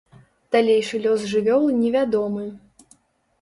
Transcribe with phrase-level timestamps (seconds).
[0.55, 2.47] Далейшы лёс жывёлы невядомы.